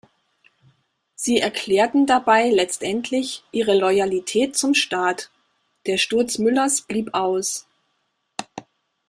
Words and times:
Sie 1.13 1.37
erklärten 1.39 2.07
dabei 2.07 2.49
letztendlich 2.49 3.43
ihre 3.51 3.75
Loyalität 3.77 4.57
zum 4.57 4.73
Staat; 4.73 5.29
der 5.85 5.97
Sturz 5.99 6.39
Müllers 6.39 6.81
blieb 6.81 7.13
aus. 7.13 7.67